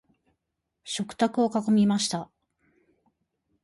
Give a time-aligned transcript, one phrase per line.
[0.83, 2.31] 食卓を囲みました。